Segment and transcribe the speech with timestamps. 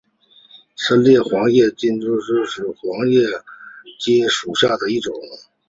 [0.75, 3.43] 深裂叶黄芩为唇形科黄芩
[4.27, 5.21] 属下的一个种。